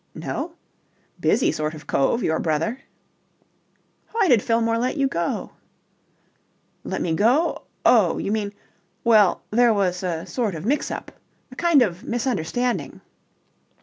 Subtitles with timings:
[0.15, 0.53] "No?
[1.19, 2.79] Busy sort of cove, your brother."
[4.13, 5.51] "Why did Fillmore let you go?"
[6.83, 7.61] "Let me go?
[7.85, 8.51] Oh, you mean...
[9.03, 11.11] well, there was a sort of mix up.
[11.51, 13.01] A kind of misunderstanding."